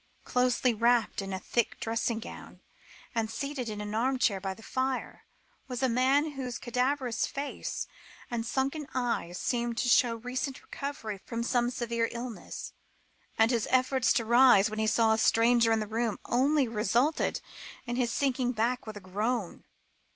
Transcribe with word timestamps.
Closely 0.23 0.73
wrapped 0.73 1.21
in 1.21 1.31
a 1.31 1.37
thick 1.37 1.79
dressing 1.79 2.17
gown, 2.19 2.59
and 3.13 3.29
seated 3.29 3.69
in 3.69 3.79
an 3.81 3.93
armchair 3.93 4.41
by 4.41 4.55
the 4.55 4.63
fire, 4.63 5.25
was 5.67 5.83
a 5.83 5.87
man 5.87 6.31
whose 6.31 6.57
cadaverous 6.57 7.27
face 7.27 7.85
and 8.31 8.43
sunken 8.43 8.87
eyes 8.95 9.37
seemed 9.37 9.77
to 9.77 9.87
show 9.87 10.15
recent 10.15 10.59
recovery 10.63 11.19
from 11.23 11.43
some 11.43 11.69
severe 11.69 12.09
illness; 12.13 12.73
and 13.37 13.51
his 13.51 13.67
efforts 13.69 14.11
to 14.13 14.25
rise, 14.25 14.71
when 14.71 14.79
he 14.79 14.87
saw 14.87 15.13
a 15.13 15.19
stranger 15.19 15.71
at 15.71 15.79
the 15.79 15.85
door, 15.85 16.17
only 16.25 16.67
resulted 16.67 17.39
in 17.85 17.95
his 17.95 18.11
sinking 18.11 18.53
back 18.53 18.87
with 18.87 18.97
a 18.97 19.01
groan. 19.01 19.65